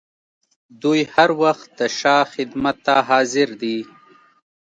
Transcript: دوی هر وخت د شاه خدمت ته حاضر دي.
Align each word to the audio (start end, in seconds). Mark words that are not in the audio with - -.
دوی 0.81 0.99
هر 1.13 1.29
وخت 1.43 1.67
د 1.79 1.81
شاه 1.99 2.23
خدمت 2.33 2.77
ته 2.85 2.95
حاضر 3.09 3.49
دي. 3.61 3.77